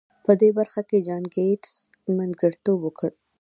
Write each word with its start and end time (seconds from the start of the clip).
په 0.25 0.31
دې 0.41 0.49
برخه 0.57 0.81
کې 0.89 0.97
جان 1.07 1.23
ګيټس 1.35 1.73
منځګړيتوب 2.17 2.79
وکړ. 2.83 3.09